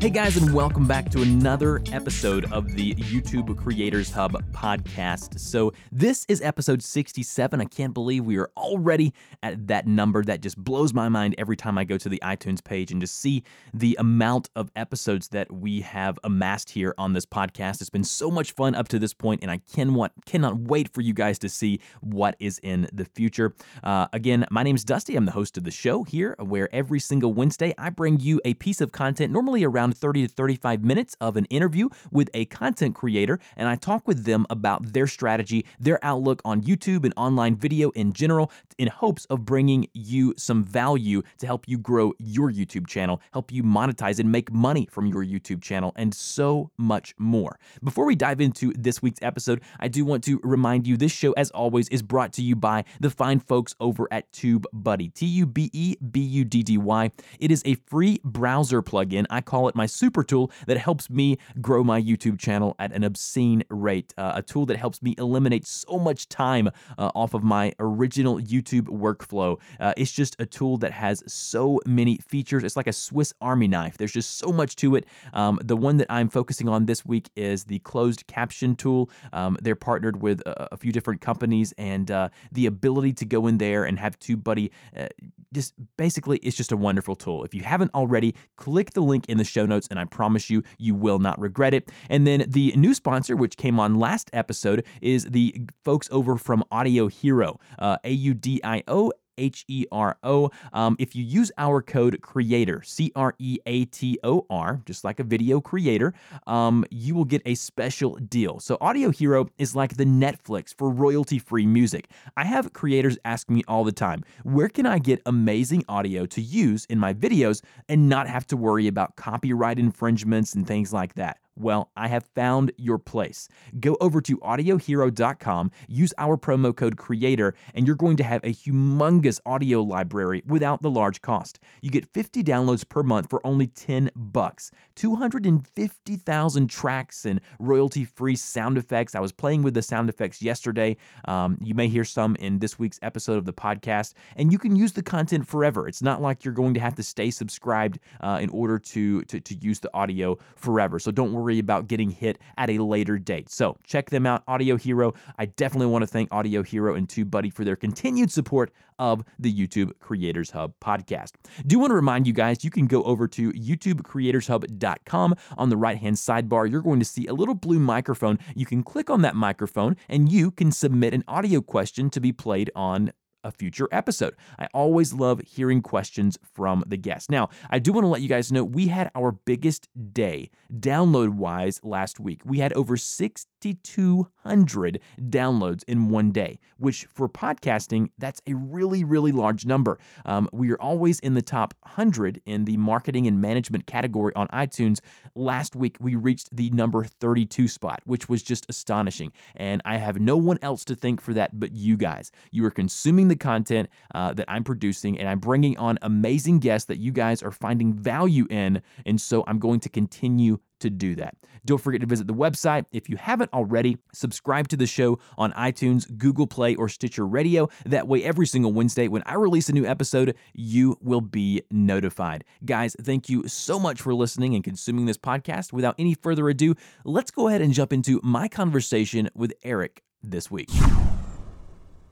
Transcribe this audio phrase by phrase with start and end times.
[0.00, 5.38] Hey guys, and welcome back to another episode of the YouTube Creators Hub podcast.
[5.38, 7.60] So, this is episode 67.
[7.60, 9.12] I can't believe we are already
[9.42, 10.24] at that number.
[10.24, 13.20] That just blows my mind every time I go to the iTunes page and just
[13.20, 13.42] see
[13.74, 17.82] the amount of episodes that we have amassed here on this podcast.
[17.82, 20.94] It's been so much fun up to this point, and I can want, cannot wait
[20.94, 23.54] for you guys to see what is in the future.
[23.84, 25.14] Uh, again, my name is Dusty.
[25.14, 28.54] I'm the host of the show here, where every single Wednesday I bring you a
[28.54, 32.44] piece of content, normally around around 30 to 35 minutes of an interview with a
[32.46, 37.12] content creator, and I talk with them about their strategy, their outlook on YouTube and
[37.16, 42.12] online video in general, in hopes of bringing you some value to help you grow
[42.18, 46.70] your YouTube channel, help you monetize and make money from your YouTube channel, and so
[46.78, 47.58] much more.
[47.82, 51.32] Before we dive into this week's episode, I do want to remind you this show,
[51.32, 55.12] as always, is brought to you by the fine folks over at TubeBuddy.
[55.14, 57.10] T U B E B U D D Y.
[57.38, 59.26] It is a free browser plugin.
[59.30, 63.02] I call it my super tool that helps me grow my YouTube channel at an
[63.02, 64.12] obscene rate.
[64.18, 68.38] Uh, a tool that helps me eliminate so much time uh, off of my original
[68.38, 69.58] YouTube workflow.
[69.78, 72.62] Uh, it's just a tool that has so many features.
[72.62, 73.96] It's like a Swiss Army knife.
[73.96, 75.06] There's just so much to it.
[75.32, 79.08] Um, the one that I'm focusing on this week is the closed caption tool.
[79.32, 83.46] Um, they're partnered with a, a, few different companies, and uh, the ability to go
[83.46, 85.08] in there and have TubeBuddy uh,
[85.52, 87.44] just basically, it's just a wonderful tool.
[87.44, 90.62] If you haven't already, click the link in the show notes, and I promise you,
[90.76, 91.90] you will not regret it.
[92.10, 95.44] And then the new sponsor, which came on last episode, is the
[95.84, 100.50] folks over from Audio Hero, uh, A U D I O H E R O.
[100.72, 105.04] Um, if you use our code CREATOR, C R E A T O R, just
[105.04, 106.14] like a video creator,
[106.46, 108.60] um, you will get a special deal.
[108.60, 112.08] So, Audio Hero is like the Netflix for royalty free music.
[112.36, 116.40] I have creators ask me all the time, where can I get amazing audio to
[116.40, 121.14] use in my videos and not have to worry about copyright infringements and things like
[121.14, 121.38] that?
[121.60, 123.46] Well, I have found your place.
[123.78, 128.54] Go over to audiohero.com, use our promo code CREATOR, and you're going to have a
[128.54, 131.60] humongous audio library without the large cost.
[131.82, 134.70] You get 50 downloads per month for only 10 bucks.
[134.96, 139.14] 250,000 tracks and royalty-free sound effects.
[139.14, 140.96] I was playing with the sound effects yesterday.
[141.26, 144.76] Um, you may hear some in this week's episode of the podcast, and you can
[144.76, 145.86] use the content forever.
[145.86, 149.40] It's not like you're going to have to stay subscribed uh, in order to, to
[149.40, 150.98] to use the audio forever.
[150.98, 153.50] So don't worry worry about getting hit at a later date.
[153.50, 155.14] So check them out, Audio Hero.
[155.36, 159.52] I definitely want to thank Audio Hero and TubeBuddy for their continued support of the
[159.52, 161.32] YouTube Creators Hub podcast.
[161.66, 165.34] Do want to remind you guys, you can go over to YouTubeCreatorsHub.com.
[165.58, 168.38] On the right hand sidebar, you're going to see a little blue microphone.
[168.54, 172.30] You can click on that microphone and you can submit an audio question to be
[172.30, 173.12] played on
[173.44, 174.34] a future episode.
[174.58, 177.30] I always love hearing questions from the guests.
[177.30, 181.30] Now, I do want to let you guys know we had our biggest day download
[181.30, 182.42] wise last week.
[182.44, 189.32] We had over 6,200 downloads in one day, which for podcasting, that's a really, really
[189.32, 189.98] large number.
[190.24, 194.48] Um, we are always in the top 100 in the marketing and management category on
[194.48, 195.00] iTunes.
[195.34, 199.32] Last week, we reached the number 32 spot, which was just astonishing.
[199.56, 202.30] And I have no one else to thank for that but you guys.
[202.50, 206.86] You are consuming the content uh, that I'm producing, and I'm bringing on amazing guests
[206.86, 208.82] that you guys are finding value in.
[209.06, 211.34] And so I'm going to continue to do that.
[211.64, 212.86] Don't forget to visit the website.
[212.90, 217.68] If you haven't already, subscribe to the show on iTunes, Google Play, or Stitcher Radio.
[217.84, 222.44] That way, every single Wednesday when I release a new episode, you will be notified.
[222.64, 225.72] Guys, thank you so much for listening and consuming this podcast.
[225.72, 226.74] Without any further ado,
[227.04, 230.70] let's go ahead and jump into my conversation with Eric this week.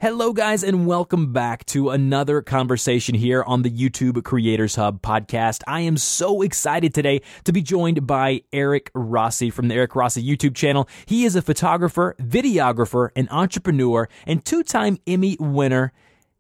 [0.01, 5.65] Hello, guys, and welcome back to another conversation here on the YouTube Creators Hub podcast.
[5.67, 10.23] I am so excited today to be joined by Eric Rossi from the Eric Rossi
[10.23, 10.89] YouTube channel.
[11.07, 15.93] He is a photographer, videographer, an entrepreneur, and two time Emmy winner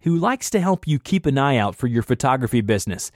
[0.03, 3.11] who likes to help you keep an eye out for your photography business.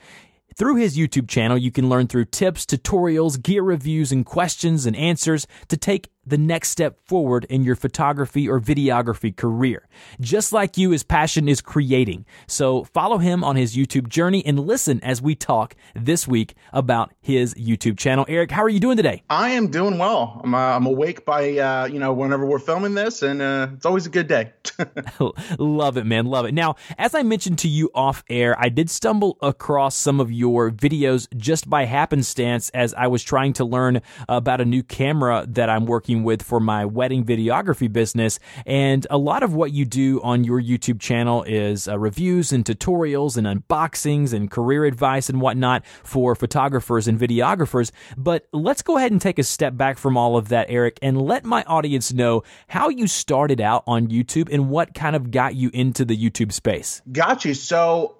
[0.57, 4.95] Through his YouTube channel, you can learn through tips, tutorials, gear reviews, and questions and
[4.97, 9.87] answers to take the next step forward in your photography or videography career.
[10.19, 12.25] Just like you, his passion is creating.
[12.47, 17.13] So follow him on his YouTube journey and listen as we talk this week about
[17.21, 18.25] his YouTube channel.
[18.27, 19.23] Eric, how are you doing today?
[19.29, 20.41] I am doing well.
[20.43, 23.85] I'm, uh, I'm awake by, uh, you know, whenever we're filming this, and uh, it's
[23.85, 24.53] always a good day.
[25.57, 26.25] love it, man.
[26.25, 26.53] Love it.
[26.53, 30.71] Now, as I mentioned to you off air, I did stumble across some of your
[30.71, 35.69] videos just by happenstance as I was trying to learn about a new camera that
[35.69, 38.37] I'm working with for my wedding videography business.
[38.67, 42.63] And a lot of what you do on your YouTube channel is uh, reviews and
[42.63, 47.91] tutorials and unboxings and career advice and whatnot for photographers and videographers.
[48.15, 51.19] But let's go ahead and take a step back from all of that, Eric, and
[51.19, 55.55] let my audience know how you started out on YouTube and what kind of got
[55.55, 57.01] you into the YouTube space.
[57.11, 57.53] Got you.
[57.53, 58.17] So,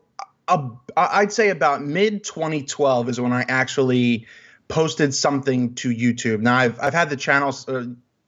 [0.47, 4.25] uh, I'd say about mid 2012 is when I actually
[4.67, 6.41] posted something to YouTube.
[6.41, 7.83] Now I've I've had the channel uh,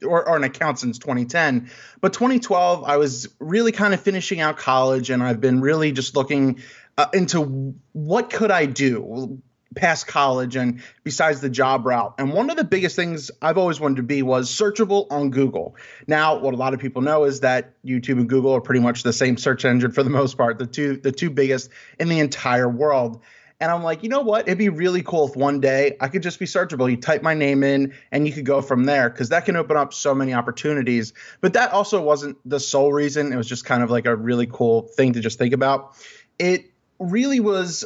[0.05, 1.71] or, or, an account since 2010,
[2.01, 6.15] but 2012 I was really kind of finishing out college, and I've been really just
[6.15, 6.61] looking
[6.97, 9.41] uh, into what could I do
[9.75, 12.15] past college and besides the job route.
[12.17, 15.75] And one of the biggest things I've always wanted to be was searchable on Google.
[16.07, 19.03] Now, what a lot of people know is that YouTube and Google are pretty much
[19.03, 22.19] the same search engine for the most part, the two the two biggest in the
[22.19, 23.21] entire world.
[23.59, 24.47] And I'm like, you know what?
[24.47, 26.89] It'd be really cool if one day I could just be searchable.
[26.91, 29.77] You type my name in and you could go from there because that can open
[29.77, 31.13] up so many opportunities.
[31.39, 33.31] But that also wasn't the sole reason.
[33.31, 35.95] It was just kind of like a really cool thing to just think about.
[36.37, 36.69] It
[36.99, 37.85] really was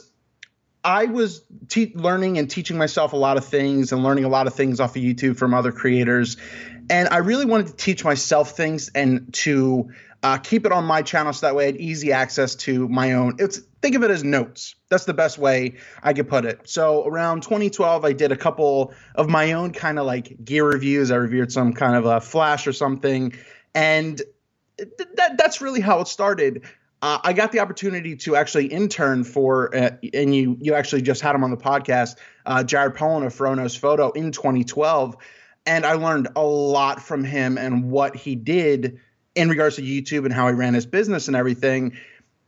[0.83, 4.47] I was te- learning and teaching myself a lot of things and learning a lot
[4.47, 6.37] of things off of YouTube from other creators.
[6.89, 9.89] And I really wanted to teach myself things and to
[10.23, 13.13] uh, keep it on my channel so that way I had easy access to my
[13.13, 13.35] own.
[13.39, 14.75] It's think of it as notes.
[14.89, 16.61] That's the best way I could put it.
[16.67, 21.11] So around 2012, I did a couple of my own kind of like gear reviews.
[21.11, 23.33] I reviewed some kind of a flash or something,
[23.73, 24.21] and
[24.77, 26.63] that that's really how it started
[27.01, 31.21] uh, I got the opportunity to actually intern for, uh, and you you actually just
[31.21, 35.15] had him on the podcast, uh, Jared Polin of Fro Knows Photo in 2012,
[35.65, 38.99] and I learned a lot from him and what he did
[39.35, 41.97] in regards to YouTube and how he ran his business and everything.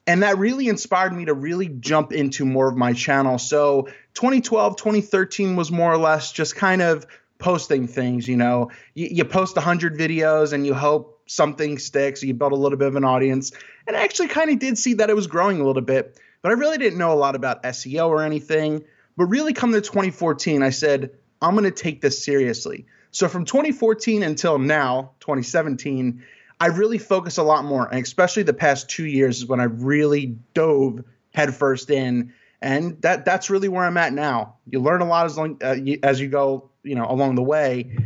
[0.08, 3.38] And that really inspired me to really jump into more of my channel.
[3.38, 7.06] So 2012, 2013 was more or less just kind of
[7.38, 8.28] posting things.
[8.28, 12.24] You know, you, you post 100 videos and you hope something sticks.
[12.24, 13.52] You build a little bit of an audience.
[13.88, 16.50] And I actually kind of did see that it was growing a little bit, but
[16.50, 18.84] I really didn't know a lot about SEO or anything.
[19.18, 21.12] But really, come to 2014, I said,
[21.42, 22.86] I'm going to take this seriously.
[23.12, 26.24] So from 2014 until now, 2017,
[26.60, 29.66] I really focus a lot more, and especially the past two years is when I
[29.66, 31.04] really dove
[31.34, 34.56] headfirst in, and that that's really where I'm at now.
[34.69, 37.42] You learn a lot as long, uh, you, as you go, you know, along the
[37.42, 37.98] way.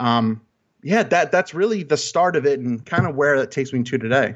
[0.00, 0.40] Um,
[0.82, 3.82] yeah, that that's really the start of it, and kind of where that takes me
[3.84, 4.34] to today.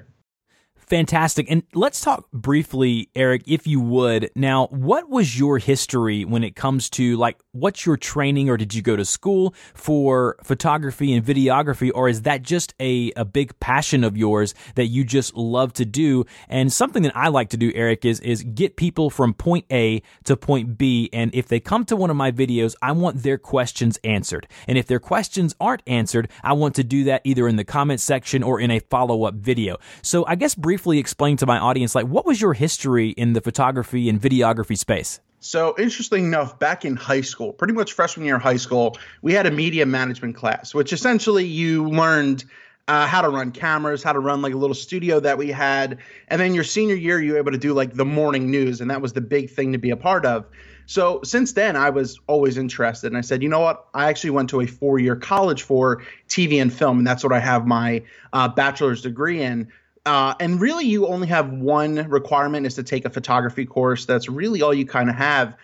[0.86, 1.50] Fantastic.
[1.50, 4.30] And let's talk briefly, Eric, if you would.
[4.34, 8.74] Now, what was your history when it comes to like what's your training or did
[8.74, 13.58] you go to school for photography and videography or is that just a, a big
[13.60, 16.24] passion of yours that you just love to do?
[16.48, 20.02] And something that I like to do, Eric, is is get people from point A
[20.24, 21.08] to point B.
[21.12, 24.46] And if they come to one of my videos, I want their questions answered.
[24.68, 28.00] And if their questions aren't answered, I want to do that either in the comment
[28.00, 29.78] section or in a follow-up video.
[30.02, 33.32] So I guess briefly briefly explain to my audience, like, what was your history in
[33.32, 35.20] the photography and videography space?
[35.38, 39.32] So, interesting enough, back in high school, pretty much freshman year of high school, we
[39.32, 42.44] had a media management class, which essentially you learned
[42.88, 45.98] uh, how to run cameras, how to run like a little studio that we had.
[46.26, 48.90] And then your senior year, you were able to do like the morning news, and
[48.90, 50.44] that was the big thing to be a part of.
[50.86, 53.86] So since then, I was always interested, and I said, you know what?
[53.94, 57.38] I actually went to a four-year college for TV and film, and that's what I
[57.38, 59.68] have my uh, bachelor's degree in.
[60.06, 64.04] Uh, and really, you only have one requirement is to take a photography course.
[64.04, 65.56] That's really all you kind of have.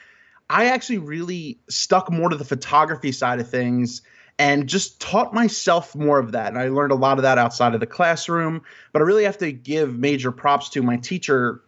[0.49, 4.03] I actually really stuck more to the photography side of things
[4.39, 6.49] and just taught myself more of that.
[6.49, 8.63] And I learned a lot of that outside of the classroom.
[8.93, 11.61] But I really have to give major props to my teacher,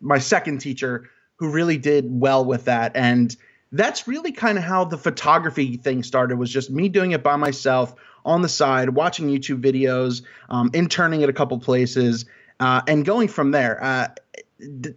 [0.00, 2.92] my second teacher, who really did well with that.
[2.94, 3.34] And
[3.72, 7.36] that's really kind of how the photography thing started was just me doing it by
[7.36, 12.24] myself on the side, watching YouTube videos, um, interning at a couple places,
[12.60, 13.82] uh, and going from there.
[13.82, 14.08] Uh,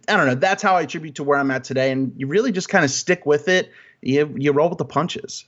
[0.08, 0.34] I don't know.
[0.34, 1.90] That's how I attribute to where I'm at today.
[1.90, 3.70] And you really just kind of stick with it.
[4.00, 5.44] You, you roll with the punches.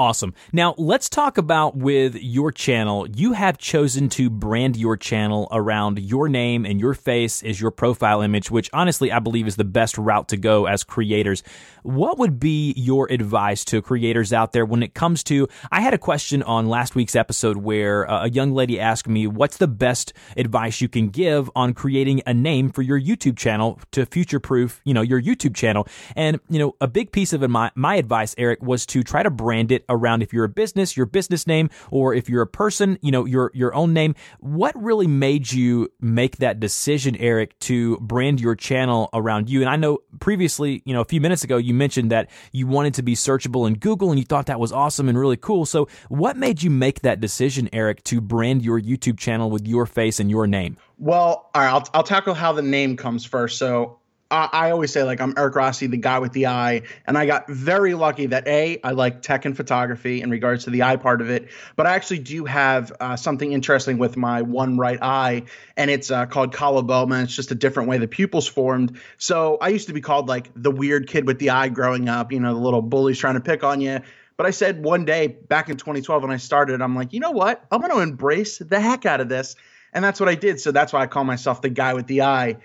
[0.00, 0.32] Awesome.
[0.50, 3.06] Now, let's talk about with your channel.
[3.06, 7.70] You have chosen to brand your channel around your name and your face as your
[7.70, 11.42] profile image, which honestly I believe is the best route to go as creators.
[11.82, 15.48] What would be your advice to creators out there when it comes to?
[15.70, 19.26] I had a question on last week's episode where uh, a young lady asked me,
[19.26, 23.78] What's the best advice you can give on creating a name for your YouTube channel
[23.92, 25.86] to future proof, you know, your YouTube channel?
[26.16, 29.30] And, you know, a big piece of my, my advice, Eric, was to try to
[29.30, 32.98] brand it around if you're a business, your business name, or if you're a person,
[33.02, 34.14] you know, your your own name.
[34.38, 39.60] What really made you make that decision, Eric, to brand your channel around you?
[39.60, 42.94] And I know previously, you know, a few minutes ago, you mentioned that you wanted
[42.94, 45.66] to be searchable in Google and you thought that was awesome and really cool.
[45.66, 49.86] So, what made you make that decision, Eric, to brand your YouTube channel with your
[49.86, 50.76] face and your name?
[50.98, 53.58] Well, all right, I'll, I'll tackle how the name comes first.
[53.58, 53.99] So,
[54.30, 57.48] I, always say like I'm Eric Rossi, the guy with the eye, and I got
[57.48, 61.20] very lucky that a I like tech and photography in regards to the eye part
[61.20, 65.42] of it, but I actually do have uh, something interesting with my one right eye,
[65.76, 67.24] and it's uh, called coloboma.
[67.24, 69.00] It's just a different way the pupils formed.
[69.18, 72.30] So I used to be called like the weird kid with the eye growing up,
[72.30, 74.00] you know, the little bullies trying to pick on you.
[74.36, 77.32] But I said one day back in 2012 when I started, I'm like, you know
[77.32, 77.62] what?
[77.70, 79.54] I'm going to embrace the heck out of this.
[79.92, 80.60] And that's what I did.
[80.60, 82.56] So that's why I call myself the guy with the eye.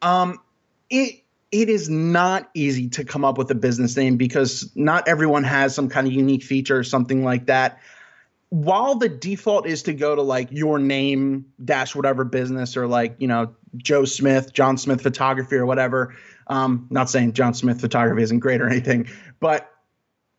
[0.00, 0.40] Um,
[0.92, 5.44] it it is not easy to come up with a business name because not everyone
[5.44, 7.80] has some kind of unique feature or something like that.
[8.48, 13.16] While the default is to go to like your name dash whatever business or like
[13.18, 16.14] you know Joe Smith, John Smith photography or whatever.
[16.46, 19.08] Um, not saying John Smith photography isn't great or anything,
[19.40, 19.71] but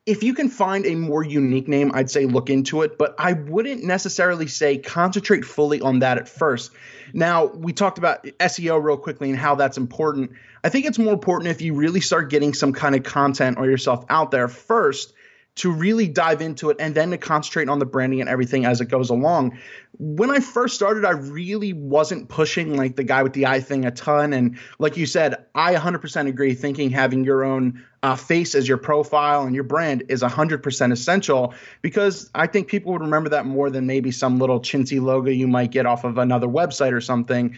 [0.05, 3.33] if you can find a more unique name, I'd say look into it, but I
[3.33, 6.71] wouldn't necessarily say concentrate fully on that at first.
[7.13, 10.31] Now, we talked about SEO real quickly and how that's important.
[10.63, 13.65] I think it's more important if you really start getting some kind of content or
[13.65, 15.13] yourself out there first
[15.55, 18.81] to really dive into it and then to concentrate on the branding and everything as
[18.81, 19.59] it goes along.
[19.99, 23.85] When I first started, I really wasn't pushing like the guy with the eye thing
[23.85, 24.33] a ton.
[24.33, 28.77] And like you said, I 100% agree thinking having your own uh, face as your
[28.77, 33.69] profile and your brand is 100% essential because I think people would remember that more
[33.69, 37.57] than maybe some little chintzy logo you might get off of another website or something.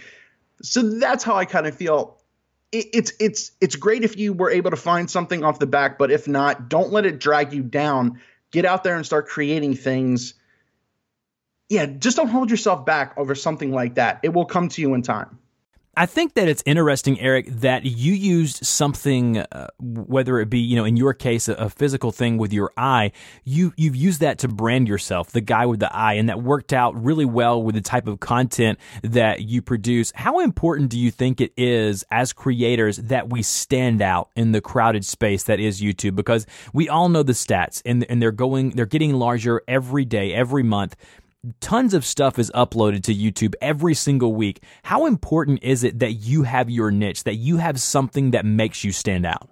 [0.62, 2.18] So that's how I kind of feel
[2.78, 6.12] it's it's it's great if you were able to find something off the back, but
[6.12, 8.22] if not, don't let it drag you down.
[8.52, 10.34] Get out there and start creating things.
[11.70, 14.20] Yeah, just don't hold yourself back over something like that.
[14.24, 15.40] It will come to you in time.
[15.98, 20.76] I think that it's interesting, Eric, that you used something, uh, whether it be, you
[20.76, 23.12] know, in your case, a, a, physical thing with your eye,
[23.44, 26.74] you, you've used that to brand yourself, the guy with the eye, and that worked
[26.74, 30.12] out really well with the type of content that you produce.
[30.16, 34.62] How important do you think it is as creators that we stand out in the
[34.62, 36.16] crowded space that is YouTube?
[36.16, 40.34] Because we all know the stats and, and they're going, they're getting larger every day,
[40.34, 40.96] every month
[41.60, 44.64] tons of stuff is uploaded to YouTube every single week.
[44.84, 48.84] How important is it that you have your niche, that you have something that makes
[48.84, 49.50] you stand out?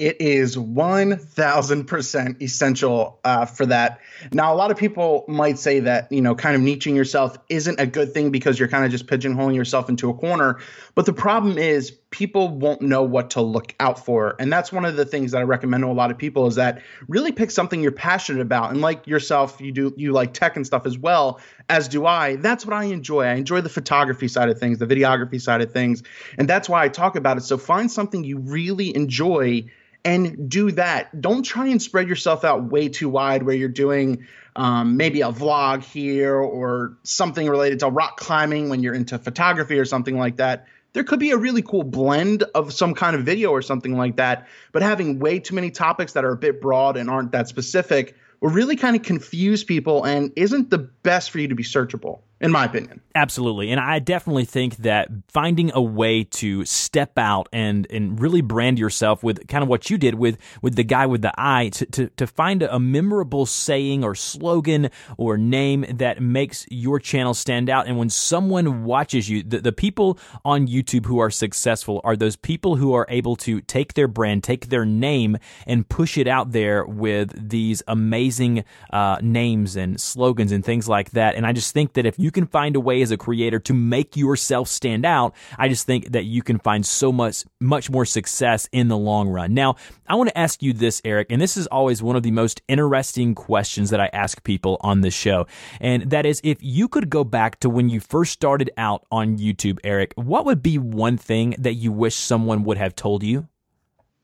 [0.00, 4.00] it is 1000% essential uh, for that.
[4.32, 7.78] Now, a lot of people might say that, you know, kind of niching yourself isn't
[7.78, 10.58] a good thing because you're kind of just pigeonholing yourself into a corner.
[10.94, 14.34] But the problem is people won't know what to look out for.
[14.40, 16.56] And that's one of the things that I recommend to a lot of people is
[16.56, 18.72] that really pick something you're passionate about.
[18.72, 22.36] And like yourself, you do, you like tech and stuff as well, as do I.
[22.36, 23.22] That's what I enjoy.
[23.22, 26.02] I enjoy the photography side of things, the videography side of things.
[26.36, 27.42] And that's why I talk about it.
[27.42, 29.66] So find something you really enjoy
[30.04, 31.20] and do that.
[31.20, 34.26] Don't try and spread yourself out way too wide where you're doing
[34.56, 39.78] um, maybe a vlog here or something related to rock climbing when you're into photography
[39.78, 40.66] or something like that.
[40.92, 44.16] There could be a really cool blend of some kind of video or something like
[44.16, 47.48] that, but having way too many topics that are a bit broad and aren't that
[47.48, 51.62] specific will really kind of confuse people and isn't the best for you to be
[51.62, 53.00] searchable in my opinion.
[53.14, 53.70] Absolutely.
[53.70, 58.78] And I definitely think that finding a way to step out and and really brand
[58.78, 61.86] yourself with kind of what you did with with the guy with the eye to
[61.86, 67.68] to, to find a, memorable saying or slogan or name that makes your channel stand
[67.68, 67.86] out.
[67.86, 72.36] And when someone watches you, the, the people on YouTube who are successful are those
[72.36, 76.52] people who are able to take their brand, take their name, and push it out
[76.52, 81.34] there with these amazing uh, names and slogans and things like that.
[81.34, 83.58] And I just think that if you you can find a way as a creator
[83.58, 87.90] to make yourself stand out, I just think that you can find so much, much
[87.90, 89.52] more success in the long run.
[89.52, 89.74] Now,
[90.06, 92.62] I want to ask you this, Eric, and this is always one of the most
[92.68, 95.48] interesting questions that I ask people on this show.
[95.80, 99.38] And that is if you could go back to when you first started out on
[99.38, 103.48] YouTube, Eric, what would be one thing that you wish someone would have told you?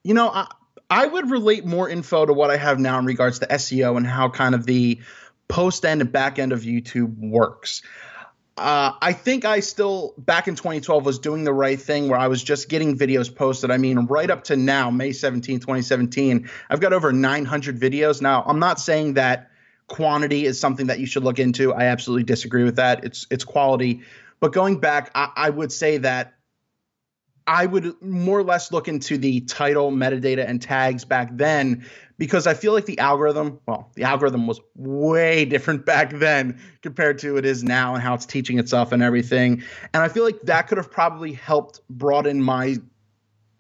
[0.05, 0.47] You know, I,
[0.89, 4.07] I would relate more info to what I have now in regards to SEO and
[4.07, 5.01] how kind of the
[5.49, 7.83] post end and back end of YouTube works.
[8.59, 12.29] Uh, I think I still back in 2012 was doing the right thing where I
[12.29, 13.71] was just getting videos posted.
[13.71, 18.23] I mean, right up to now, May 17, 2017, I've got over 900 videos.
[18.23, 19.51] Now, I'm not saying that
[19.89, 21.75] quantity is something that you should look into.
[21.75, 23.05] I absolutely disagree with that.
[23.05, 24.01] It's it's quality.
[24.41, 26.35] But going back, I, I would say that
[27.47, 31.87] I would more or less look into the title, metadata, and tags back then
[32.19, 37.19] because I feel like the algorithm, well, the algorithm was way different back then compared
[37.21, 39.63] to it is now and how it's teaching itself and everything.
[39.93, 42.77] And I feel like that could have probably helped broaden my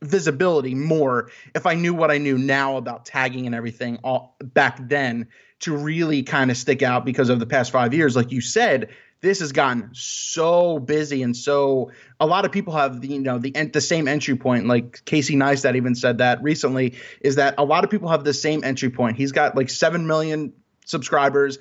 [0.02, 4.78] visibility more if I knew what I knew now about tagging and everything all, back
[4.88, 5.28] then
[5.60, 8.14] to really kind of stick out because of the past five years.
[8.14, 13.00] Like you said, this has gotten so busy and so a lot of people have
[13.00, 16.94] the you know the the same entry point like Casey Neistat even said that recently
[17.20, 19.16] is that a lot of people have the same entry point.
[19.16, 20.52] He's got like 7 million
[20.84, 21.58] subscribers.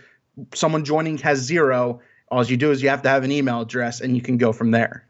[0.53, 2.01] Someone joining has zero.
[2.29, 4.51] All you do is you have to have an email address and you can go
[4.51, 5.07] from there.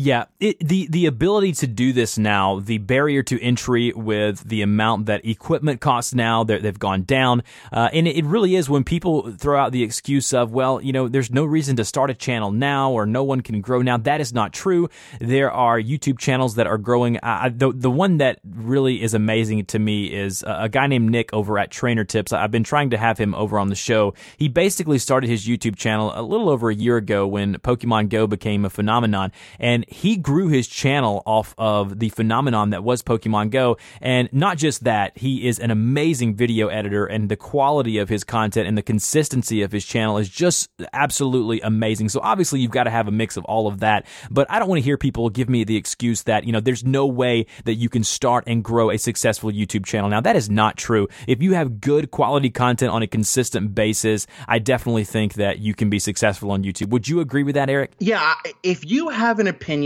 [0.00, 4.62] Yeah, it, the the ability to do this now, the barrier to entry with the
[4.62, 9.32] amount that equipment costs now, they've gone down, uh, and it really is when people
[9.32, 12.52] throw out the excuse of, well, you know, there's no reason to start a channel
[12.52, 13.96] now, or no one can grow now.
[13.96, 14.88] That is not true.
[15.20, 17.16] There are YouTube channels that are growing.
[17.20, 21.34] Uh, the the one that really is amazing to me is a guy named Nick
[21.34, 22.32] over at Trainer Tips.
[22.32, 24.14] I've been trying to have him over on the show.
[24.36, 28.28] He basically started his YouTube channel a little over a year ago when Pokemon Go
[28.28, 33.50] became a phenomenon, and he grew his channel off of the phenomenon that was Pokemon
[33.50, 33.76] Go.
[34.00, 38.24] And not just that, he is an amazing video editor and the quality of his
[38.24, 42.08] content and the consistency of his channel is just absolutely amazing.
[42.08, 44.06] So obviously you've got to have a mix of all of that.
[44.30, 46.84] But I don't want to hear people give me the excuse that, you know, there's
[46.84, 50.10] no way that you can start and grow a successful YouTube channel.
[50.10, 51.08] Now that is not true.
[51.26, 55.74] If you have good quality content on a consistent basis, I definitely think that you
[55.74, 56.90] can be successful on YouTube.
[56.90, 57.92] Would you agree with that, Eric?
[57.98, 58.34] Yeah.
[58.62, 59.77] If you have an opinion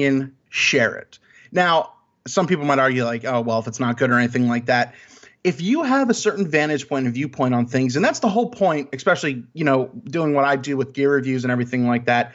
[0.48, 1.18] share it.
[1.50, 1.92] Now,
[2.26, 4.94] some people might argue, like, oh, well, if it's not good or anything like that.
[5.44, 8.50] If you have a certain vantage point and viewpoint on things, and that's the whole
[8.50, 12.32] point, especially, you know, doing what I do with gear reviews and everything like that,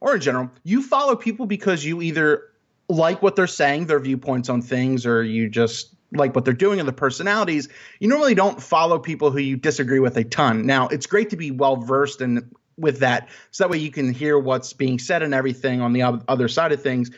[0.00, 2.42] or in general, you follow people because you either
[2.88, 6.78] like what they're saying, their viewpoints on things, or you just like what they're doing
[6.78, 7.68] and the personalities.
[8.00, 10.66] You normally don't follow people who you disagree with a ton.
[10.66, 14.12] Now, it's great to be well versed in with that, so that way you can
[14.12, 17.10] hear what's being said and everything on the other side of things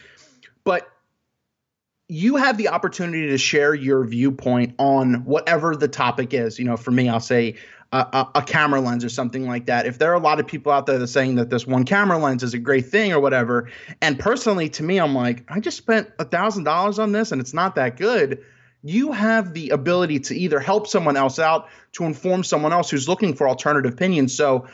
[0.64, 0.90] but
[2.08, 6.58] you have the opportunity to share your viewpoint on whatever the topic is.
[6.58, 7.56] You know, for me, I'll say
[7.92, 9.86] a, a, camera lens or something like that.
[9.86, 12.18] If there are a lot of people out there that saying that this one camera
[12.18, 13.70] lens is a great thing or whatever,
[14.02, 17.40] and personally to me, I'm like, I just spent a thousand dollars on this and
[17.40, 18.44] it's not that good.
[18.82, 23.08] You have the ability to either help someone else out, to inform someone else who's
[23.08, 24.36] looking for alternative opinions.
[24.36, 24.66] So,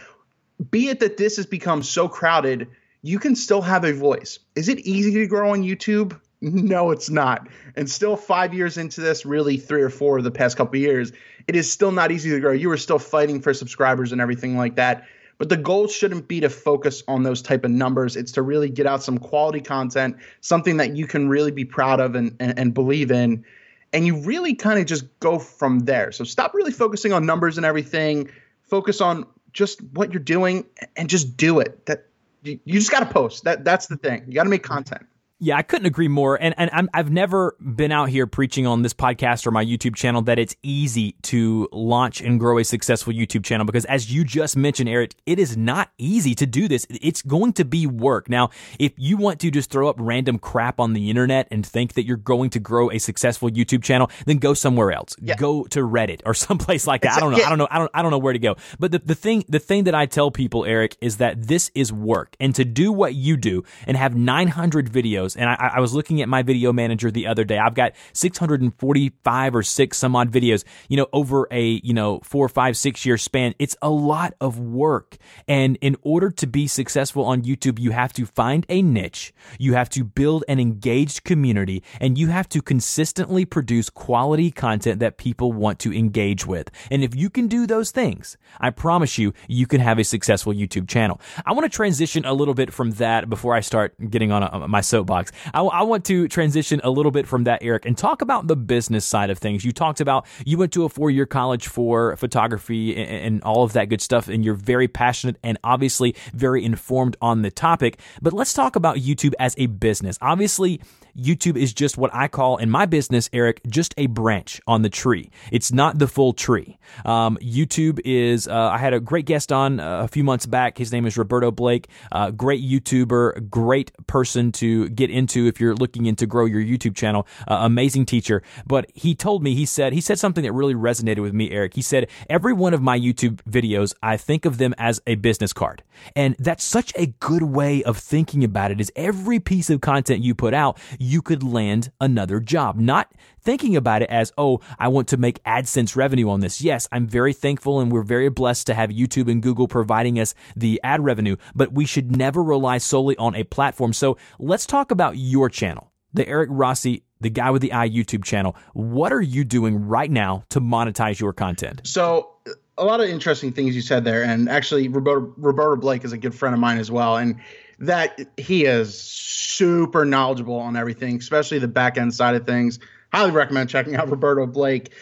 [0.70, 2.68] be it that this has become so crowded
[3.02, 4.38] you can still have a voice.
[4.54, 6.18] Is it easy to grow on YouTube?
[6.42, 7.48] No, it's not.
[7.76, 11.12] And still, five years into this, really three or four of the past couple years,
[11.46, 12.52] it is still not easy to grow.
[12.52, 15.06] You are still fighting for subscribers and everything like that.
[15.36, 18.16] But the goal shouldn't be to focus on those type of numbers.
[18.16, 22.00] It's to really get out some quality content, something that you can really be proud
[22.00, 23.44] of and, and, and believe in.
[23.92, 26.10] And you really kind of just go from there.
[26.10, 28.30] So stop really focusing on numbers and everything.
[28.62, 31.86] Focus on just what you're doing and just do it.
[31.86, 32.06] That
[32.42, 33.44] you, just got to post.
[33.44, 34.24] That that's the thing.
[34.26, 35.06] You got to make content.
[35.42, 36.36] Yeah, I couldn't agree more.
[36.40, 39.96] And and i have never been out here preaching on this podcast or my YouTube
[39.96, 44.22] channel that it's easy to launch and grow a successful YouTube channel because as you
[44.22, 46.86] just mentioned, Eric, it is not easy to do this.
[46.90, 48.28] It's going to be work.
[48.28, 51.94] Now, if you want to just throw up random crap on the internet and think
[51.94, 55.16] that you're going to grow a successful YouTube channel, then go somewhere else.
[55.22, 55.36] Yeah.
[55.36, 57.16] Go to Reddit or someplace like that.
[57.16, 57.38] I don't know.
[57.38, 57.46] Yeah.
[57.46, 57.68] I don't know.
[57.70, 58.56] I don't I don't know where to go.
[58.78, 61.90] But the, the thing the thing that I tell people, Eric, is that this is
[61.90, 62.36] work.
[62.38, 66.22] And to do what you do and have 900 videos And I, I was looking
[66.22, 67.58] at my video manager the other day.
[67.58, 72.48] I've got 645 or six some odd videos, you know, over a, you know, four,
[72.48, 73.54] five, six year span.
[73.58, 75.16] It's a lot of work.
[75.46, 79.32] And in order to be successful on YouTube, you have to find a niche.
[79.58, 85.00] You have to build an engaged community and you have to consistently produce quality content
[85.00, 86.70] that people want to engage with.
[86.90, 90.52] And if you can do those things, I promise you, you can have a successful
[90.52, 91.20] YouTube channel.
[91.44, 94.68] I want to transition a little bit from that before I start getting on a,
[94.68, 95.19] my soapbox.
[95.52, 98.56] I, I want to transition a little bit from that, Eric, and talk about the
[98.56, 99.64] business side of things.
[99.64, 103.62] You talked about you went to a four year college for photography and, and all
[103.62, 107.98] of that good stuff, and you're very passionate and obviously very informed on the topic.
[108.22, 110.18] But let's talk about YouTube as a business.
[110.20, 110.80] Obviously,
[111.20, 114.88] YouTube is just what I call in my business, Eric, just a branch on the
[114.88, 115.30] tree.
[115.52, 116.78] It's not the full tree.
[117.04, 120.78] Um, YouTube is, uh, I had a great guest on uh, a few months back.
[120.78, 125.74] His name is Roberto Blake, uh, great YouTuber, great person to get into if you're
[125.74, 128.42] looking into grow your YouTube channel, uh, amazing teacher.
[128.66, 131.74] But he told me, he said, he said something that really resonated with me, Eric.
[131.74, 135.52] He said, every one of my YouTube videos, I think of them as a business
[135.52, 135.82] card.
[136.16, 140.22] And that's such a good way of thinking about it is every piece of content
[140.22, 140.78] you put out,
[141.22, 142.76] could land another job.
[142.76, 146.60] Not thinking about it as, oh, I want to make AdSense revenue on this.
[146.60, 150.34] Yes, I'm very thankful and we're very blessed to have YouTube and Google providing us
[150.56, 153.92] the ad revenue, but we should never rely solely on a platform.
[153.92, 158.24] So let's talk about your channel, the Eric Rossi the guy with the eye YouTube
[158.24, 158.56] channel.
[158.72, 161.82] What are you doing right now to monetize your content?
[161.84, 162.30] So,
[162.78, 166.18] a lot of interesting things you said there, and actually, Roberto, Roberto Blake is a
[166.18, 167.38] good friend of mine as well, and
[167.80, 172.78] that he is super knowledgeable on everything, especially the back end side of things.
[173.12, 174.92] Highly recommend checking out Roberto Blake.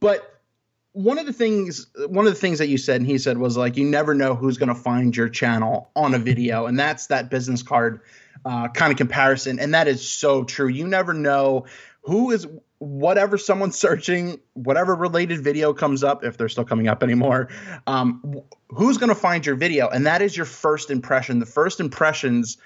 [0.00, 0.38] But
[0.92, 3.56] one of the things one of the things that you said and he said was
[3.56, 7.06] like you never know who's going to find your channel on a video and that's
[7.08, 8.00] that business card
[8.44, 11.66] uh, kind of comparison and that is so true you never know
[12.02, 17.02] who is whatever someone's searching, whatever related video comes up, if they're still coming up
[17.02, 17.48] anymore,
[17.86, 19.88] um, who's going to find your video?
[19.88, 21.38] And that is your first impression.
[21.38, 22.58] The first impressions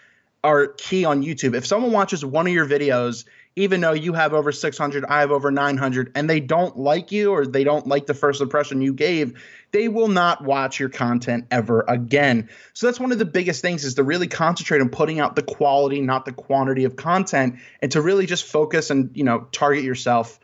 [0.44, 1.54] are key on YouTube.
[1.54, 5.30] If someone watches one of your videos even though you have over 600, I have
[5.30, 8.94] over 900, and they don't like you or they don't like the first impression you
[8.94, 12.48] gave, they will not watch your content ever again.
[12.72, 15.42] So that's one of the biggest things is to really concentrate on putting out the
[15.42, 19.84] quality, not the quantity of content, and to really just focus and you know target
[19.84, 20.40] yourself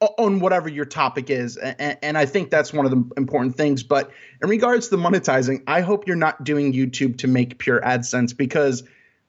[0.00, 1.56] on whatever your topic is.
[1.56, 3.82] And, and, I think that's one of the important things.
[3.82, 4.10] But
[4.42, 8.36] in regards to the monetizing, I hope you're not doing YouTube to make pure AdSense
[8.36, 8.82] because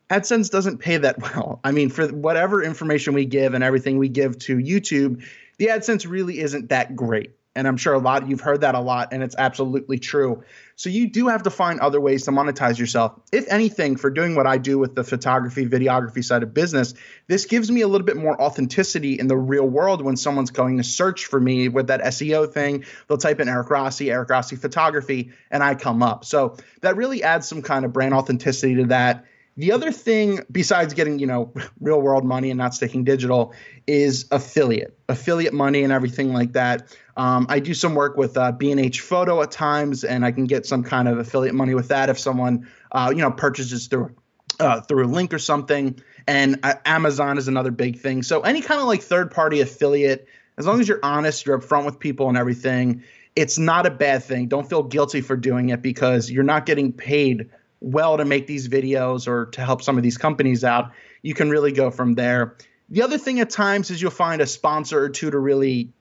[0.09, 1.59] AdSense doesn't pay that well.
[1.63, 5.23] I mean, for whatever information we give and everything we give to YouTube,
[5.57, 7.33] the AdSense really isn't that great.
[7.55, 10.43] And I'm sure a lot you've heard that a lot, and it's absolutely true.
[10.75, 13.19] So you do have to find other ways to monetize yourself.
[13.31, 16.93] If anything, for doing what I do with the photography, videography side of business,
[17.25, 20.77] this gives me a little bit more authenticity in the real world when someone's going
[20.77, 22.85] to search for me with that SEO thing.
[23.07, 26.25] They'll type in Eric Rossi, Eric Rossi photography, and I come up.
[26.25, 29.25] So that really adds some kind of brand authenticity to that
[29.57, 33.53] the other thing, besides getting, you know, real world money and not sticking digital,
[33.87, 36.95] is affiliate, affiliate money and everything like that.
[37.17, 40.65] Um, I do some work with uh, B&H Photo at times, and I can get
[40.67, 44.15] some kind of affiliate money with that if someone, uh, you know, purchases through
[44.59, 45.99] uh, through a link or something.
[46.27, 48.23] And uh, Amazon is another big thing.
[48.23, 51.85] So any kind of like third party affiliate, as long as you're honest, you're upfront
[51.85, 53.03] with people and everything,
[53.35, 54.47] it's not a bad thing.
[54.47, 58.67] Don't feel guilty for doing it because you're not getting paid well to make these
[58.67, 62.55] videos or to help some of these companies out, you can really go from there.
[62.89, 65.93] The other thing at times is you'll find a sponsor or two to really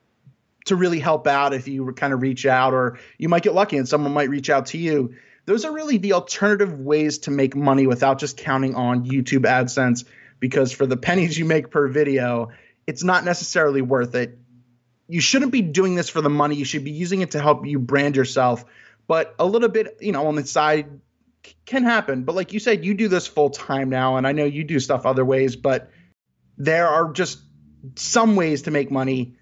[0.65, 3.77] to really help out if you kind of reach out or you might get lucky
[3.77, 5.15] and someone might reach out to you.
[5.45, 10.03] Those are really the alternative ways to make money without just counting on YouTube AdSense
[10.41, 12.49] because for the pennies you make per video,
[12.85, 14.37] it's not necessarily worth it.
[15.07, 16.55] You shouldn't be doing this for the money.
[16.55, 18.65] You should be using it to help you brand yourself.
[19.07, 20.99] But a little bit, you know, on the side,
[21.65, 22.23] can happen.
[22.23, 24.79] But like you said, you do this full time now, and I know you do
[24.79, 25.89] stuff other ways, but
[26.57, 27.39] there are just
[27.95, 29.35] some ways to make money,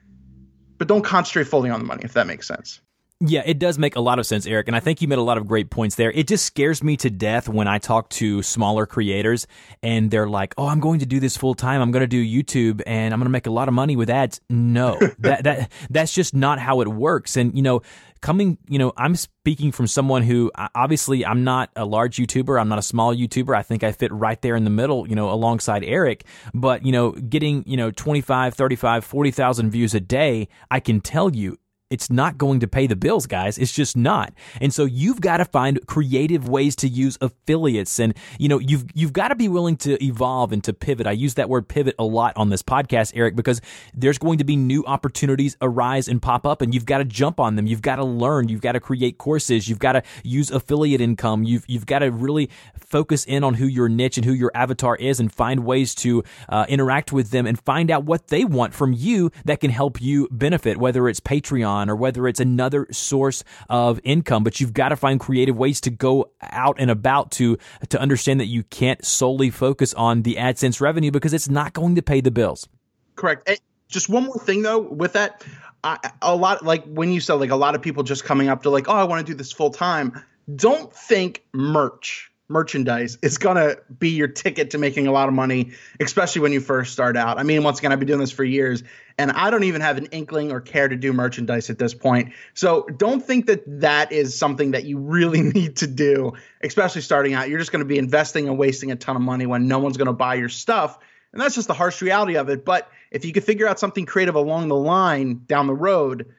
[0.78, 2.80] but don't concentrate fully on the money, if that makes sense.
[3.28, 4.68] Yeah, it does make a lot of sense, Eric.
[4.68, 6.12] And I think you made a lot of great points there.
[6.12, 9.48] It just scares me to death when I talk to smaller creators
[9.82, 11.82] and they're like, oh, I'm going to do this full time.
[11.82, 14.10] I'm going to do YouTube and I'm going to make a lot of money with
[14.10, 14.42] ads.
[14.50, 17.38] No, that, that, that's just not how it works.
[17.38, 17.82] And, you know,
[18.22, 22.60] coming, you know, I'm speaking from someone who obviously I'm not a large YouTuber.
[22.60, 23.56] I'm not a small YouTuber.
[23.56, 26.26] I think I fit right there in the middle, you know, alongside Eric.
[26.54, 31.36] But, you know, getting, you know, 25, 35, 40,000 views a day, I can tell
[31.36, 31.58] you
[31.96, 33.58] it's not going to pay the bills, guys.
[33.58, 34.34] It's just not.
[34.60, 38.86] And so you've got to find creative ways to use affiliates and you know, you've
[38.94, 41.08] you've got to be willing to evolve and to pivot.
[41.08, 43.62] I use that word pivot a lot on this podcast, Eric, because
[43.94, 47.40] there's going to be new opportunities arise and pop up and you've got to jump
[47.40, 47.66] on them.
[47.66, 51.46] You've got to learn, you've got to create courses, you've got to use affiliate income.
[51.46, 54.98] You've you've got to really focus in on who your niche and who your avatar
[54.98, 58.74] is and find ways to uh, interact with them and find out what they want
[58.74, 63.44] from you that can help you benefit, whether it's Patreon or whether it's another source
[63.70, 64.44] of income.
[64.44, 67.58] But you've got to find creative ways to go out and about to
[67.90, 71.96] to understand that you can't solely focus on the AdSense revenue because it's not going
[71.96, 72.68] to pay the bills.
[73.16, 73.48] Correct.
[73.48, 75.44] And just one more thing though, with that,
[75.84, 78.64] I, a lot like when you said like a lot of people just coming up
[78.64, 80.24] to like, oh, I want to do this full time.
[80.56, 85.34] Don't think merch merchandise is going to be your ticket to making a lot of
[85.34, 87.40] money, especially when you first start out.
[87.40, 88.84] I mean, once again, I've been doing this for years
[89.18, 92.34] and I don't even have an inkling or care to do merchandise at this point.
[92.54, 97.34] So don't think that that is something that you really need to do, especially starting
[97.34, 97.50] out.
[97.50, 99.98] You're just going to be investing and wasting a ton of money when no one's
[99.98, 101.00] going to buy your stuff.
[101.32, 102.64] And that's just the harsh reality of it.
[102.64, 106.34] But if you could figure out something creative along the line down the road,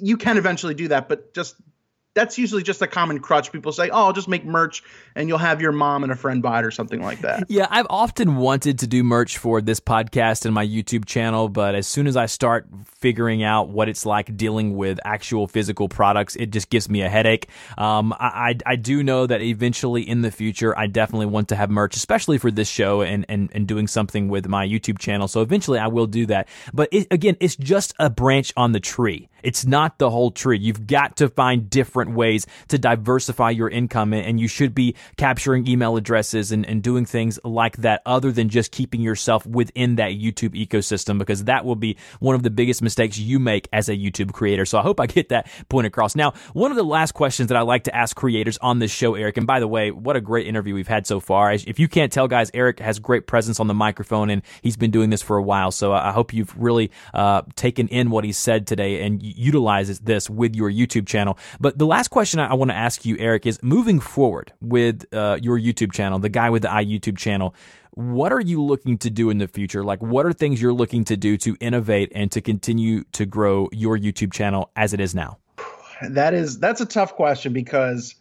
[0.00, 1.08] you can eventually do that.
[1.08, 1.56] But just
[2.14, 3.52] that's usually just a common crutch.
[3.52, 4.82] People say, "Oh, I'll just make merch,
[5.14, 7.66] and you'll have your mom and a friend buy it or something like that." Yeah,
[7.70, 11.86] I've often wanted to do merch for this podcast and my YouTube channel, but as
[11.86, 16.50] soon as I start figuring out what it's like dealing with actual physical products, it
[16.50, 17.48] just gives me a headache.
[17.78, 21.56] Um, I, I, I do know that eventually in the future, I definitely want to
[21.56, 25.28] have merch, especially for this show and and and doing something with my YouTube channel.
[25.28, 26.48] So eventually, I will do that.
[26.74, 29.28] But it, again, it's just a branch on the tree.
[29.42, 30.58] It's not the whole tree.
[30.58, 35.66] You've got to find different ways to diversify your income and you should be capturing
[35.66, 40.12] email addresses and, and doing things like that other than just keeping yourself within that
[40.12, 43.96] YouTube ecosystem because that will be one of the biggest mistakes you make as a
[43.96, 44.64] YouTube creator.
[44.64, 46.14] So I hope I get that point across.
[46.14, 49.14] Now, one of the last questions that I like to ask creators on this show,
[49.14, 51.52] Eric, and by the way, what a great interview we've had so far.
[51.52, 54.90] If you can't tell, guys, Eric has great presence on the microphone and he's been
[54.90, 55.70] doing this for a while.
[55.70, 60.28] So I hope you've really uh, taken in what he said today and utilizes this
[60.28, 61.38] with your YouTube channel.
[61.60, 65.38] But the last question I, want to ask you, Eric, is moving forward with uh,
[65.42, 67.54] your YouTube channel, the guy with the eye YouTube channel.
[67.92, 69.82] What are you looking to do in the future?
[69.82, 73.68] Like, what are things you're looking to do to innovate and to continue to grow
[73.72, 75.38] your YouTube channel as it is now?
[76.08, 78.14] That is that's a tough question because,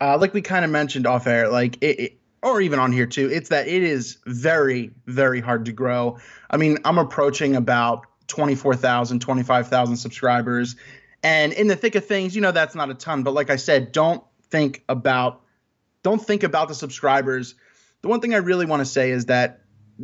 [0.00, 3.06] uh, like we kind of mentioned off air, like it, it or even on here
[3.06, 6.18] too, it's that it is very, very hard to grow.
[6.50, 10.76] I mean, I'm approaching about 24,000, 25,000 subscribers.
[11.22, 13.22] And in the thick of things, you know, that's not a ton.
[13.22, 15.40] But like I said, don't think about
[16.02, 17.54] don't think about the subscribers.
[18.02, 19.62] The one thing I really want to say is that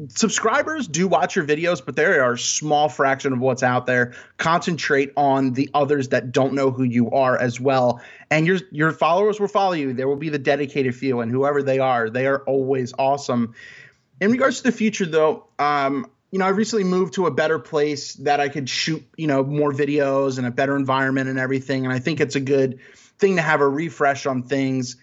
[0.09, 4.14] subscribers do watch your videos, but they are a small fraction of what's out there.
[4.38, 8.00] Concentrate on the others that don't know who you are as well.
[8.30, 9.92] And your your followers will follow you.
[9.92, 13.54] There will be the dedicated few, and whoever they are, they are always awesome.
[14.20, 17.59] In regards to the future, though, um, you know, I recently moved to a better
[17.59, 21.85] place that I could shoot, you know, more videos and a better environment and everything.
[21.85, 22.79] And I think it's a good
[23.19, 24.97] thing to have a refresh on things.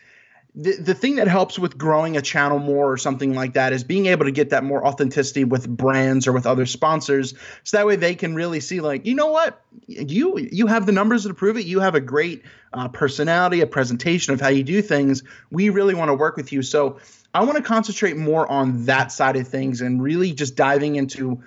[0.60, 3.84] The, the thing that helps with growing a channel more or something like that is
[3.84, 7.36] being able to get that more authenticity with brands or with other sponsors.
[7.63, 9.62] So that way they can really see like you know what?
[9.86, 11.65] You you have the numbers to prove it.
[11.65, 12.43] You have a great
[12.74, 15.24] uh, personality a presentation of how you do things.
[15.52, 16.62] We really want to work with you.
[16.62, 17.00] So
[17.34, 21.43] I want to concentrate more on that side of things and really just diving into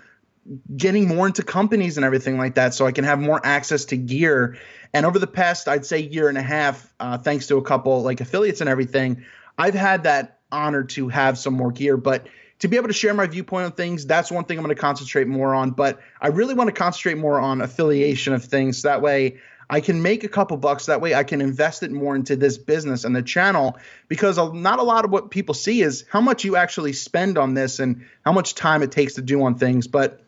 [0.74, 3.96] getting more into companies and everything like that so I can have more access to
[3.96, 4.56] gear.
[4.92, 8.02] And over the past, I'd say year and a half, uh, thanks to a couple
[8.02, 9.24] like affiliates and everything,
[9.58, 11.96] I've had that honor to have some more gear.
[11.96, 12.26] But
[12.60, 14.80] to be able to share my viewpoint on things, that's one thing I'm going to
[14.80, 15.70] concentrate more on.
[15.70, 18.82] But I really want to concentrate more on affiliation of things.
[18.82, 21.14] So That way, I can make a couple bucks that way.
[21.14, 25.04] I can invest it more into this business and the channel because not a lot
[25.04, 28.56] of what people see is how much you actually spend on this and how much
[28.56, 29.86] time it takes to do on things.
[29.86, 30.24] But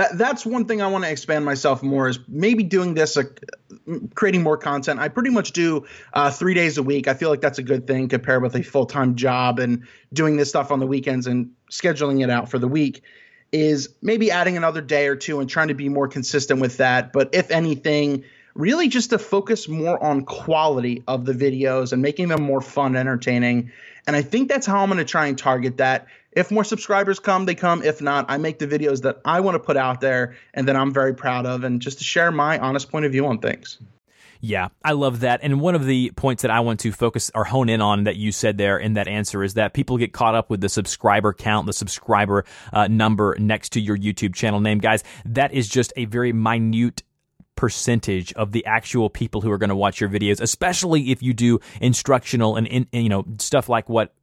[0.00, 3.24] that that's one thing I want to expand myself more is maybe doing this, uh,
[4.14, 4.98] creating more content.
[4.98, 5.84] I pretty much do
[6.14, 7.06] uh, three days a week.
[7.06, 10.36] I feel like that's a good thing compared with a full time job and doing
[10.36, 13.02] this stuff on the weekends and scheduling it out for the week
[13.52, 17.12] is maybe adding another day or two and trying to be more consistent with that.
[17.12, 22.28] But if anything, really just to focus more on quality of the videos and making
[22.28, 23.70] them more fun, entertaining.
[24.06, 26.06] And I think that's how I'm going to try and target that.
[26.32, 27.82] If more subscribers come, they come.
[27.82, 30.76] If not, I make the videos that I want to put out there and that
[30.76, 33.78] I'm very proud of and just to share my honest point of view on things.
[34.42, 35.40] Yeah, I love that.
[35.42, 38.16] And one of the points that I want to focus or hone in on that
[38.16, 41.34] you said there in that answer is that people get caught up with the subscriber
[41.34, 44.78] count, the subscriber uh, number next to your YouTube channel name.
[44.78, 47.02] Guys, that is just a very minute
[47.54, 51.34] percentage of the actual people who are going to watch your videos, especially if you
[51.34, 54.14] do instructional and, in, you know stuff like what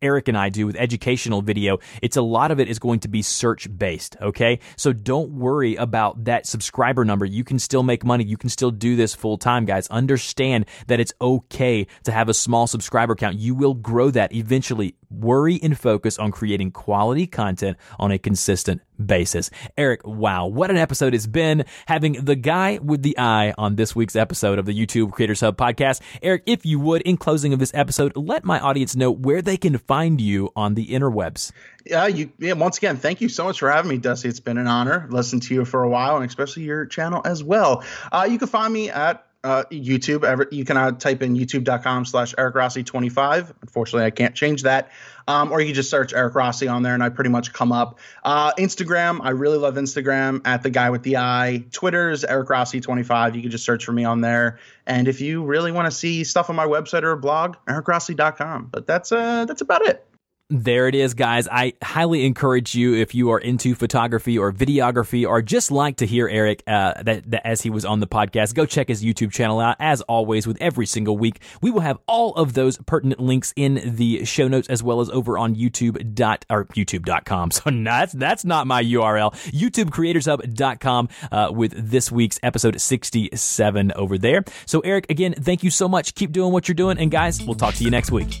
[0.00, 3.08] Eric and I do with educational video, it's a lot of it is going to
[3.08, 4.16] be search based.
[4.20, 4.60] Okay.
[4.76, 7.24] So don't worry about that subscriber number.
[7.24, 8.24] You can still make money.
[8.24, 9.88] You can still do this full time, guys.
[9.88, 13.38] Understand that it's okay to have a small subscriber count.
[13.38, 14.94] You will grow that eventually.
[15.10, 19.50] Worry and focus on creating quality content on a consistent basis.
[19.76, 23.94] Eric, wow, what an episode it's been having the guy with the eye on this
[23.96, 26.00] week's episode of the YouTube Creators Hub podcast.
[26.22, 29.56] Eric, if you would, in closing of this episode, let my audience know where they
[29.56, 31.52] can find you on the interwebs.
[31.86, 32.30] Yeah, you.
[32.38, 34.28] Yeah, once again, thank you so much for having me, Dusty.
[34.28, 35.06] It's been an honor.
[35.10, 37.82] Listen to you for a while, and especially your channel as well.
[38.12, 40.24] Uh, you can find me at uh, YouTube.
[40.24, 43.54] Ever, You can uh, type in youtube.com slash Eric Rossi 25.
[43.62, 44.90] Unfortunately, I can't change that.
[45.26, 47.70] Um, or you can just search Eric Rossi on there and I pretty much come
[47.70, 47.98] up.
[48.24, 51.64] Uh, Instagram, I really love Instagram at the guy with the eye.
[51.70, 53.36] Twitter's Eric Rossi 25.
[53.36, 54.58] You can just search for me on there.
[54.86, 58.68] And if you really want to see stuff on my website or blog, ericrossi.com.
[58.72, 60.07] But that's uh, that's about it.
[60.50, 61.46] There it is, guys.
[61.46, 66.06] I highly encourage you if you are into photography or videography or just like to
[66.06, 69.30] hear Eric uh, that, that, as he was on the podcast, go check his YouTube
[69.30, 69.76] channel out.
[69.78, 73.94] As always, with every single week, we will have all of those pertinent links in
[73.96, 77.50] the show notes as well as over on YouTube dot or YouTube.com.
[77.58, 79.32] So that's that's not my URL.
[79.52, 84.44] YouTubeCreatorsHub.com uh, with this week's episode 67 over there.
[84.64, 86.14] So Eric, again, thank you so much.
[86.14, 88.40] Keep doing what you're doing, and guys, we'll talk to you next week.